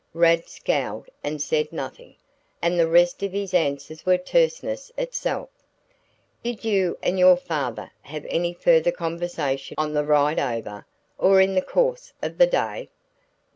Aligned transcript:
Rad 0.15 0.49
scowled 0.49 1.07
and 1.23 1.39
said 1.39 1.71
nothing, 1.71 2.15
and 2.59 2.79
the 2.79 2.87
rest 2.87 3.21
of 3.21 3.33
his 3.33 3.53
answers 3.53 4.03
were 4.03 4.17
terseness 4.17 4.91
itself. 4.97 5.49
"Did 6.43 6.65
you 6.65 6.97
and 7.03 7.19
your 7.19 7.37
father 7.37 7.91
have 8.01 8.25
any 8.27 8.51
further 8.55 8.91
conversation 8.91 9.75
on 9.77 9.93
the 9.93 10.03
ride 10.03 10.39
over, 10.39 10.87
or 11.19 11.39
in 11.39 11.53
the 11.53 11.61
course 11.61 12.13
of 12.19 12.39
the 12.39 12.47
day?" 12.47 12.89